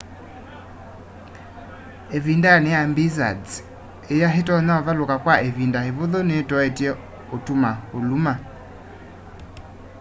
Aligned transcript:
ivindani 2.17 2.67
ya 2.75 2.81
blizzards 2.95 3.51
iya 4.13 4.29
itonya 4.41 4.73
uvaluka 4.81 5.15
kwa 5.23 5.35
ivinda 5.47 5.79
ivuthu 5.89 6.17
nitoetye 6.27 6.89
utuma 7.35 7.71
uluma 7.97 8.33